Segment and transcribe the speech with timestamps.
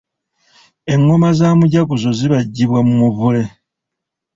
[0.93, 3.43] Engoma za mujaguzo zibajjibwa mu muvule.